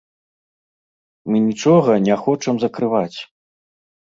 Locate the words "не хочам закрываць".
2.07-3.19